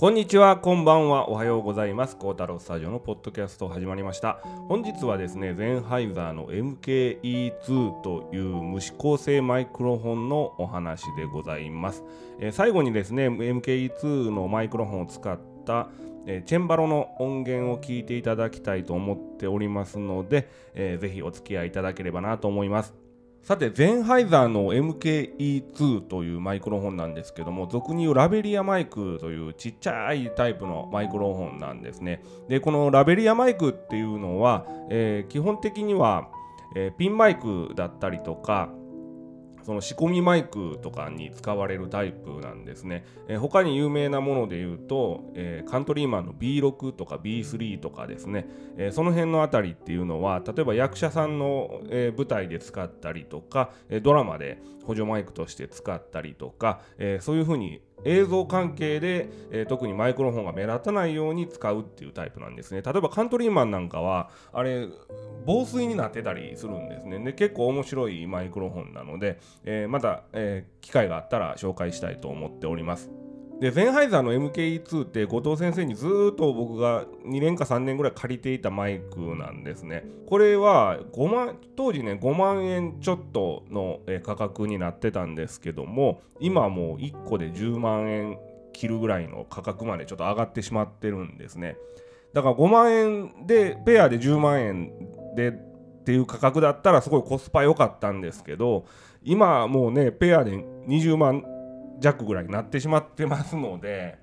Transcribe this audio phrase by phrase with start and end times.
[0.00, 2.16] こんにちは、こんばんは、おはようございます。
[2.16, 4.38] 孝太郎スタジオのポッドキャスト始まりました。
[4.68, 12.04] 本日はですね、ゼンハイザーの MKE2 という無指向性マイクロフォンのお話でございます。
[12.38, 15.88] えー、最後にですね、MKE2 のマイクロフォンを使った
[16.46, 23.07] チェンバロの音源を聞いていただきたいと思っておりますので、えー、ぜひお付き合いいただければなと思います。
[23.42, 32.22] さて、ゼンハイザーの MKE2 というマイクロフォンなんですけども、俗に言うラベリアマイクというちっちゃいタイプのマイクロフォンなんですね。
[32.48, 36.28] で、このラベリアマイクっていうのは、えー、基本的には、
[36.76, 38.68] えー、ピンマイクだったりとか、
[39.68, 43.04] その仕込みマイクとかに使われるタイプなんですね。
[43.28, 62.82] えー、他に有名なもので言うと、えー、カントリーマンの B6 とか B3 とかですね、えー、その辺のあたりっていうのは、例えば役者さんの、え舞台で使ったりとか、えドラマで補助マイクとして使ったりとか、えそういうふうに映像関係で、えー、特にマイクロフォンが目立たないように使うっていうタイプなんですね。
[62.82, 64.86] 例えばカントリーマンなんかはあれ
[65.46, 67.18] 防水になってたりするんですね。
[67.18, 73.10] で結構面白いマイクロフォンなので、えー、また、えー、機会があったら紹介したいと思っております。
[73.60, 80.04] でゼンハイザーの MKE2 って後藤先生にずっと僕が2年か3年ぐらい借りていたマイクなんですね。
[80.28, 88.38] これは5万当時ね5万円ちょっとの価格になってたんですけども今もう1個で10万円
[88.72, 91.76] 切るぐらいの価格までちょっと上がってしまってるんですね。
[92.32, 94.92] だから5万円でペアで10万円
[95.34, 95.52] でっ
[96.04, 98.86] ていう価格だったらすごいコスパ良かったんですけど
[99.22, 101.42] 今もうねペアで20万
[102.00, 104.18] 弱ぐらいになってしまってますので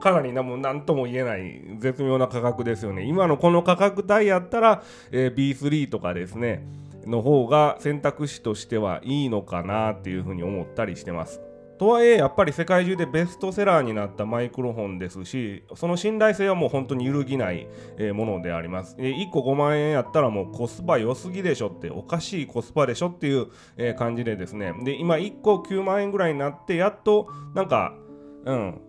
[0.00, 3.04] かなりなも何とも言えない絶妙な価格ですよね。
[3.04, 6.64] 今のこの価格帯やったら、えー、B3 とかですね
[7.04, 11.40] の方が選択肢としてはいいのかなっていうふうに思ったりしてます。
[11.82, 17.66] とはいえやっぱり世界中でベストセラーになったマイクロフォンですしその信頼性はもう本当に揺るぎない
[18.14, 23.48] ものであります1個5万円やったらもうコスパ良すぎでしょっておかしいコスパでしょっていう
[23.96, 27.96] 感じでですねで今1個9万円ぐらいになってやっとなんか
[28.44, 28.80] うん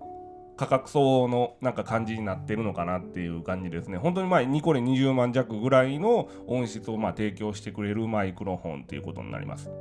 [0.56, 3.98] 価格相応のなんか感じになってるのかなっていう感じですね。
[3.98, 9.72] 本当にまあ2個で20万弱ぐらいの音質をま提供してくれるマイクロフォンっていうことになります。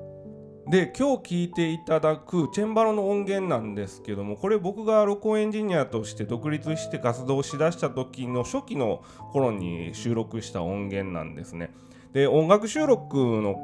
[0.68, 9.02] で今日聞いていただくチェンバロの音源なんですけどもこれ僕が録音エンジニアとして独立して活動しだした時の初期の
[9.32, 11.74] 頃に収録した音源なんですね。
[12.12, 13.56] で音楽収録の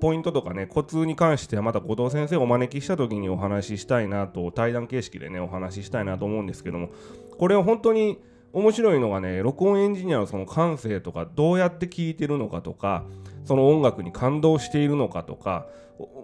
[0.00, 6.90] ポイントとかねコツに関してはまた後藤先生をお招きした時にお話ししたいなと対談形式でねお話ししたいなと思うんですけども
[7.38, 8.18] これは本当に
[8.52, 13.04] 面白いのがね録音エンジニアのその感性とかどうやって聴いてるのかとか
[13.44, 15.66] その音楽に感動しているのかとか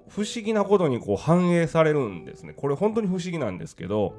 [0.09, 4.15] 不思議なことにこう反映されるんですねこれ本当に不思議なんですけど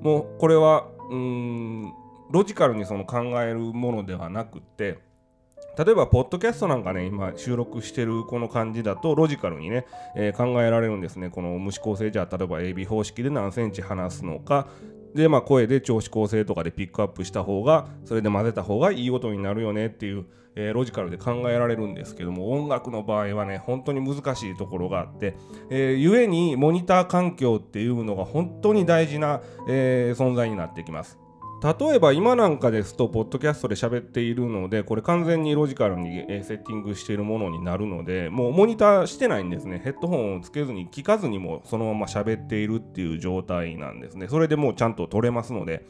[0.00, 1.92] もうこれはうーん
[2.30, 4.98] ロジカルにその考えるものではなくって
[5.82, 9.86] 例えば、ポッドキャストなんかね、今収録してるこの感じだと、ロジカルにね、
[10.16, 11.30] えー、考えられるんですね。
[11.30, 14.66] この無指向性じゃあ、例えば AB 方式で何センチ離すのか、
[15.14, 20.26] で、まあ、声で調子構成とかでピックアップした方が、それで混ぜた方がいい音になるよねっていう、
[20.56, 25.36] えー、ロジカルで考えられるんですけども、音楽の場合はね、本当に難しいところがあって、
[25.70, 31.18] えー、ゆえにモニター環境っていうのが本当に大事な、えー、存在になってきます。
[31.62, 39.80] 例えば今なんかですと、ポッドキャストで喋っているので、これ完全にロジカルにセッティングしているものになるので、もうモニターしてないんですね。
[39.84, 44.26] ヘッドホンをつけずに聞かずにもそのまま喋っているっていう状態なんですね。
[44.28, 45.84] それでもうちゃんと撮れますので。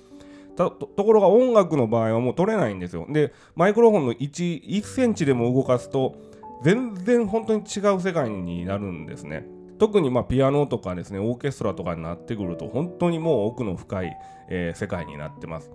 [0.56, 3.06] ところが音楽の場合はもう撮れないんですよ。
[3.08, 6.16] で、マイクロフォンの1、1センチでも動かすと、
[6.62, 9.46] 全然本当に違う世界になるんですね。
[9.78, 14.14] 特にまピアノとかですねオーケストラとかになってくると本当にもう奥の深い、
[14.50, 15.70] えー、世界になってます。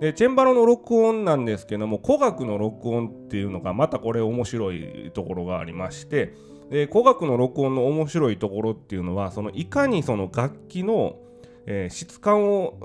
[0.00, 6.32] でチェンバロの録音なんですけども古楽の録音っていうのがまたこれ面白いところがありまして
[6.70, 11.18] で古楽の録音の面白いところっていうのはそのいかにその楽器の、
[11.66, 12.78] えー、質感を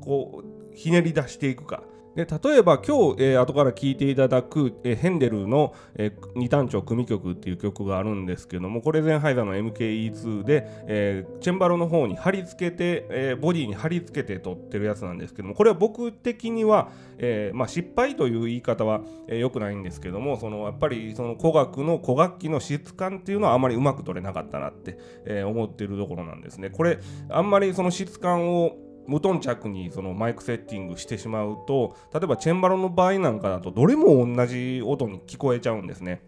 [0.00, 1.82] こうひねり出していくか
[2.16, 26.70] で例えば今日、えー、後から聴いていただく、えー、ヘンデルの、えー、二単調組曲っていう曲があるんですけどもこれゼンハイザーの MKE2 で、えー、チェンバロの方に貼り付けて、えー、ボディに貼り付けて撮ってるやつなんですけどもこれは僕的には、えーまあ、失敗という言い方は、えー、くないんですけどもそのやっぱりその古楽の古楽器の質感っていうのはあまりうまく取れなかったなって、えー、思ってるところなんですね。
[26.70, 26.98] これ
[27.28, 36.22] あんまりその質感を無頓着にそのマイクセッティングしてしまうと例えばチェンバロの場合なんかだとどれも同じ音に聞こえちゃうんですね。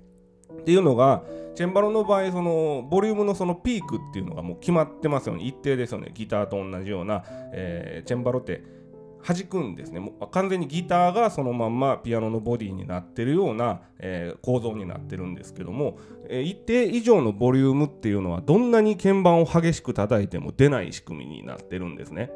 [0.51, 1.23] っていうのが
[1.55, 8.63] チェンバロの場合そのボリュームのそのピークっていうのがもう決まってますよね一定ですよねギターと同じような、えー、チェンバロって
[9.25, 15.99] 弾くんですねもう完全にギターがそのまんまピアノのボディになってるような、えー、構造になってるんですけども、
[16.29, 22.31] えー、一定以上のボリュームっていうのはどんなに鍵盤を激しく叩いても出ない仕組みになってるんですね。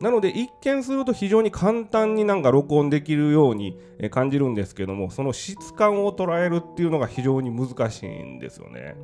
[0.00, 3.78] なので一見すると非常に簡単になんか録音できるように
[4.10, 8.96] 感じるんですけどもその質感を捉えるっていうのが非常に難しいんですよね。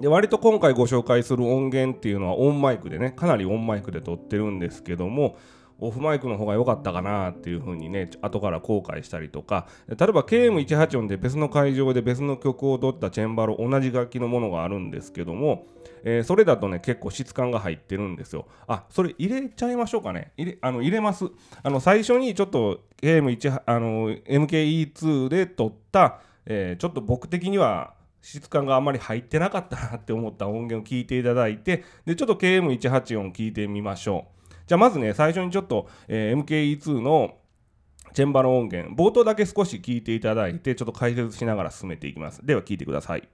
[0.00, 5.36] で割と今回ご紹介する音源っていうのはオンマイクでねかなりオンマイクで撮ってるんですけども
[5.78, 15.66] オフマイクの方が良かったかなっていう風にね後から後悔したりとか例えば KM184 で別の会場で別の曲を取ったチェンバロ同じ楽器のものがあるんですけども、
[16.08, 21.26] えー、それだとね結構質感が入ってるんですよあそれ入れちゃいましょうかね入れあの入れます
[21.62, 34.36] あの最初にちょっと KM1 あの MKE2 で撮った、えー、ちょっと僕的には質感があんまり入ってなかったなって思った音源を聞いていただいてでちょっと KM184 聞いてみましょう
[34.66, 37.36] じゃあまずね、最初にちょっと、えー、MKE2 の
[38.14, 42.44] チェンバロ音源、冒頭だけ少し聞いていただいて、ちょっと解説しながら進めていきます。
[42.44, 43.28] では聞いてください。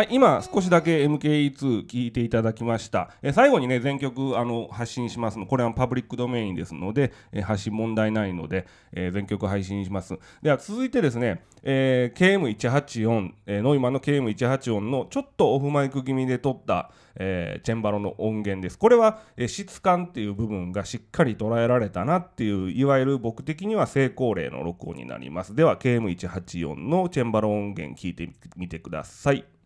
[0.00, 3.10] はい、今少しだけ MKE2 聞いていただきました。
[3.20, 5.44] え最後にね、全曲あの発信しますの。
[5.44, 10.18] これはパブリックドメインですので、え発信問題ないので、え全曲配信します。
[10.40, 18.78] では続いてですね、えー、KM184、えー、ノイマンの KM184 のちょっとオフマイク気味で撮った、えー、チェンバロの音源です。
[18.78, 25.54] これは、え質感っていう部分がしっかり捉えられたなっていう、いわゆる僕的には成功例の録音になります。
[25.54, 29.59] では KM184 のチェンバロ音源聞いてみてください。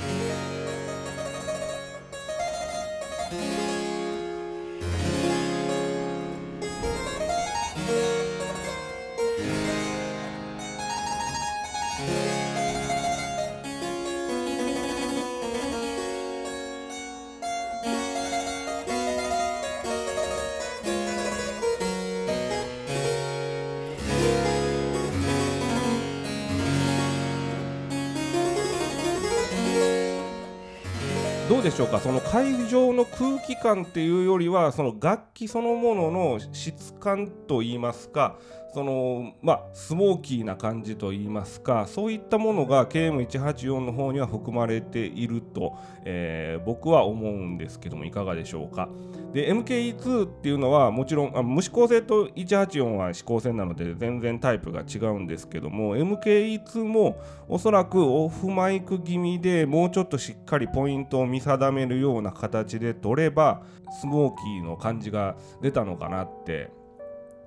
[0.00, 0.31] ど
[31.72, 32.00] でしょうか？
[32.00, 38.36] その会場の空気感っていうよりはその楽器そのものの質感といいますか
[38.72, 45.74] そのまあスモーキーな感じといいますかそういったものが KM184 の方には含まれていると、
[46.04, 48.88] えー、僕は思うんですけどもいかがでしょうか。
[49.32, 57.18] で MKE2 っていうのはもちろんあ無指向性と184は指向性なので全然タイプが違うんですけども MKE2 も
[57.48, 63.62] おそらくオフマイク気味でもうちょっとしっかりポイントを見定めるような形で取れば
[64.00, 66.70] スモーキーの感じが出たのかなって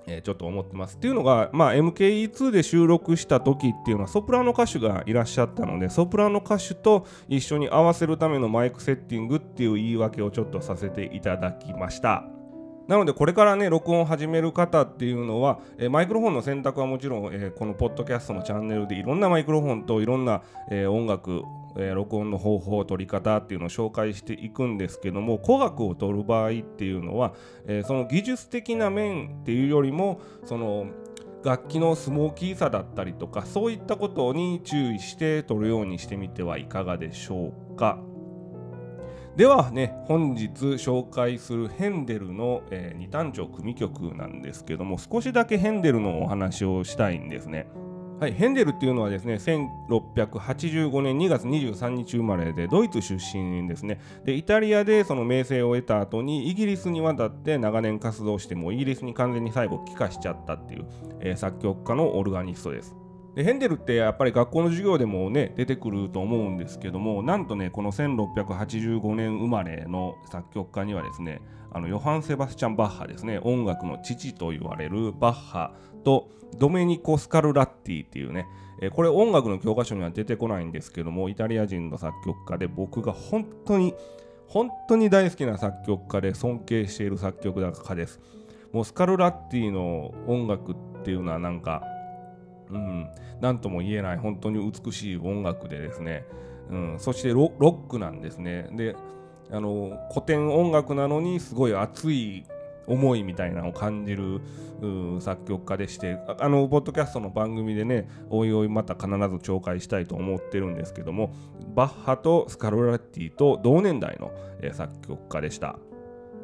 [0.06, 0.96] えー、ちょっと思ってます。
[0.96, 12.35] っていうのが、まあ、MKE2 で収録した時っていうのはソプラノ歌手がいらっしゃったのでソプラノ歌手と一緒に合わせるためのマイクセッティングっていう言い訳をちょっとさせていただきました。
[12.88, 21.42] なのでこれからね録音を始める方っていうのは、えー、マイクロフォンの選択はもちろん、えー、このポッドキャストのチャンネルでいろんなマイクロフォンといろんな、えー、音楽、
[21.78, 27.34] え録音の方法取り方っていうのを紹介していくんですけども古楽を取る場合っていうのは、
[27.66, 30.86] えその技術的な面っていうよりもその
[31.44, 37.98] 楽器のスモーキーさだったりとかそういったことに注意して取るようにしてみてはいかがでしょうか？
[39.36, 47.68] ではね本日紹介するヘンデルの、えー、二単調組曲なんですけども少しだけヘンデルのお話をしたいんですね。
[48.18, 60.86] はい、ヘンデルっていうのはですね1685年2月23日生まれでドイツ出身ですねでイタリアでその名声を得た後にイギリスに渡って長年活動してもイギリスに完全に最後帰化しちゃったっていう、
[61.20, 62.96] えー、作曲家のオルガニストです
[63.36, 78.46] でヘンデルってやっぱり学校の授業でもね出てくると思うんですけどもなんとねこの1685年生まれの作曲家にはですねあのヨハン・セバスチャン・バッハですね音楽の父と言われるバッハとドメニコ・スカルラッティっていうね
[78.80, 83.94] えこれ音楽の教科書には出てこないんですけどもイタリア人の作曲家で僕が本当に
[84.48, 88.20] 本当に大好きな作曲家で尊敬している作曲家です。
[88.72, 91.82] もうスカルラッティの音楽っていうのはなんか
[92.70, 93.08] うん、
[93.40, 96.24] 何とも言えない本当に美しい音楽でですね。
[96.70, 98.68] うん、そしてロックなんですね。
[98.72, 98.96] で
[99.50, 102.44] あの古典音楽なのにすごい熱い
[102.86, 104.40] 思いみたいなのを感じる
[105.20, 111.34] 作曲家でしてあのポッドキャストの番組でねおいおいまた必ず紹介したいと思ってるんですけども
[111.74, 114.32] バッハとスカルラッティと同年代の、
[114.62, 115.78] え作曲家でした。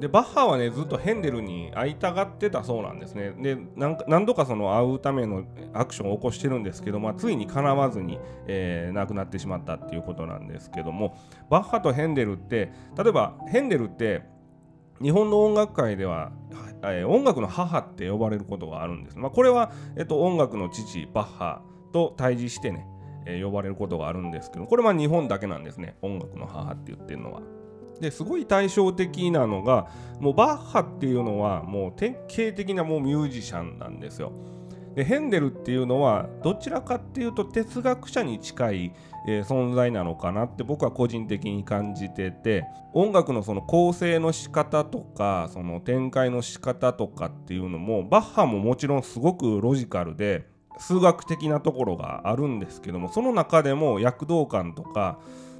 [0.02, 8.18] でバッハはねずっとヘンデルに会いたがってたそうなんですねで何度かその会うためのアクションを起こしてるんですけど、まあ、ついにかなわずに、
[8.48, 11.16] えー、亡くなってしまったっていうことなんですけども
[11.48, 14.24] バッハとヘンデルって例えばヘンデルって
[15.00, 16.32] 日本の音楽界では、
[16.82, 19.18] えー、音楽の母って呼ばれることがあるんです。
[19.18, 22.88] まあ、これは、えっと、音楽の父バッハと対峙してね、
[23.24, 27.61] えー、呼ばれることがあるんですけどこれは日本だけなんですね音楽の母って言ってるのは。
[28.02, 29.86] ですごい対照的なのが
[30.20, 34.32] もうバッハっていうのはもう典型的なもうミュージシャンなんですよ。
[34.94, 38.92] でヘンデルっていうのはどちらかっていうと哲学者に近い、
[39.26, 50.46] えー、存在なのかなって僕は個人的に感じてて音楽のその構成の仕方とかその展開の仕方とかっていうのもバッハももちろんすごくロジカルで
[50.78, 55.18] 数学的なところがあるんですけどもその中でも躍動感とか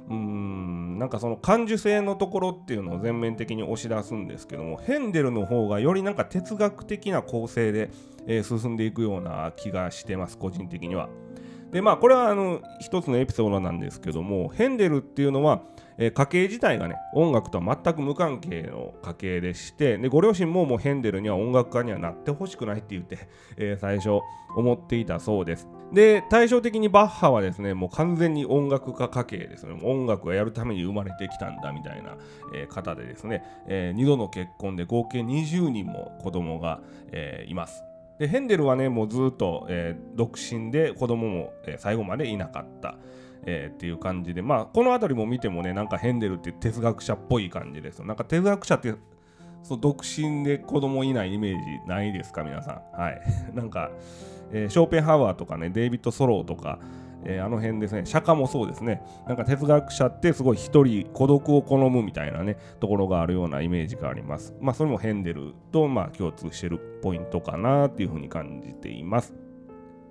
[0.09, 7.89] うんなんかその感受性のところっていうのを全面的に押し出すんですけどもヘンデルの方がよりなんか哲学的な構成で、
[8.27, 11.09] えー、進んでいくような気がしてます個人的には。
[11.71, 15.63] でまあこれはあの一つのエピソードなんですけどもヘンデルっていうのは
[15.97, 24.21] えー、家系自体がね音楽とは全く無関係の家系でしてでご両親ももうヘンデルには音楽家にはなってほしくないって言って、えー、最初
[24.55, 32.17] 思っていたそうですで対照的にバッハはですねもう完全に音楽家家系ですね音楽をやるために生まれてきたんだみたいな、
[32.53, 36.81] えー、方でですね、え2度の結婚で合計20人も子供が、
[37.11, 37.83] えいます
[38.19, 42.95] でヘンデルはねもうずっと、え独身で子供も、え最後までいなかった。
[43.45, 48.95] えー、っていう感じでまあこの辺りも見てもねなんかヘンデルって哲学者っぽい感じですよなんか哲学者って
[49.63, 53.21] そう独身で子供いないイメージないですか皆さんはい
[53.55, 53.91] なんか、
[54.51, 56.79] えー、ショーペンハワーとかねデイビッド・ソローとか
[57.25, 64.53] えー、あの辺ですね、釈迦もそうですね、なんか哲学者ってすごい一人孤独を好むみたいなね、ところがあるようなイメージがあります。
[64.59, 69.42] まあ、それもヘンデルとまあ共通してるポイントかなっていうふうに感じています。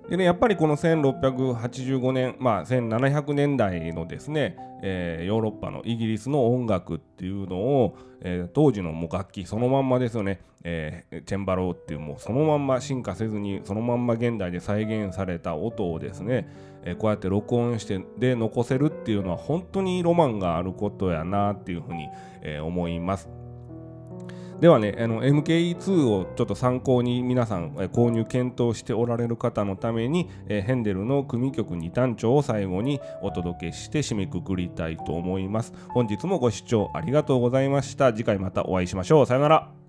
[0.09, 16.49] でね、やっぱりこの1685年、まあ、1700年代のですね、えー、ヨーロッパのイギリスの音楽っていうのを、えー、当時のもう楽器そのまんまですよね、えー、チェンバローっていうもうそのまんま進化せずにそのまんま現代で再現された音をですね、
[16.83, 22.09] えこうやって録音してで残せるっていうのは本当にロマンがあることやなっていうふうに、
[22.41, 23.29] え思います。
[24.63, 35.73] ではね、MKE2 をちょっと参考に皆さん、購入検討しておられる方のために、えヘンデルの組曲2単調を最後にお届けして締めくくりたいと思います。
[35.89, 38.13] 本日もご視聴ありがとうございました。
[38.13, 39.25] 次回またお会いしましょう。
[39.25, 39.82] さよなら。